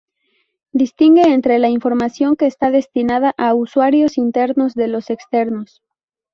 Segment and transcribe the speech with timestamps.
[0.71, 5.83] Distingue entre la información que está destinada a usuarios internos de los externos.